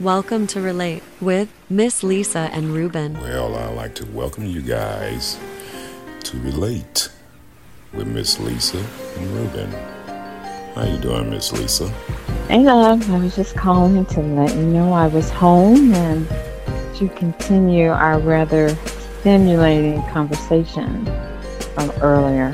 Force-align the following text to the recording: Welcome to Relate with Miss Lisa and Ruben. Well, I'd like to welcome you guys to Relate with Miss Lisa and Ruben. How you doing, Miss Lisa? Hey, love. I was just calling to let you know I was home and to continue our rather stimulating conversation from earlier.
Welcome 0.00 0.46
to 0.48 0.60
Relate 0.60 1.02
with 1.20 1.52
Miss 1.68 2.04
Lisa 2.04 2.50
and 2.52 2.72
Ruben. 2.72 3.20
Well, 3.20 3.56
I'd 3.56 3.74
like 3.74 3.96
to 3.96 4.06
welcome 4.06 4.44
you 4.44 4.62
guys 4.62 5.36
to 6.22 6.38
Relate 6.38 7.10
with 7.92 8.06
Miss 8.06 8.38
Lisa 8.38 8.78
and 8.78 9.26
Ruben. 9.32 9.72
How 10.76 10.84
you 10.84 10.98
doing, 10.98 11.30
Miss 11.30 11.50
Lisa? 11.52 11.88
Hey, 12.46 12.60
love. 12.60 13.10
I 13.10 13.18
was 13.18 13.34
just 13.34 13.56
calling 13.56 14.06
to 14.06 14.20
let 14.20 14.54
you 14.54 14.62
know 14.62 14.92
I 14.92 15.08
was 15.08 15.30
home 15.30 15.92
and 15.92 16.28
to 16.98 17.08
continue 17.16 17.88
our 17.88 18.20
rather 18.20 18.68
stimulating 19.18 20.00
conversation 20.10 21.06
from 21.74 21.90
earlier. 22.02 22.52